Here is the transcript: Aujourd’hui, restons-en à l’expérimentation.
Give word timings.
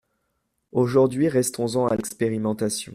Aujourd’hui, 0.71 1.29
restons-en 1.29 1.85
à 1.85 1.95
l’expérimentation. 1.95 2.89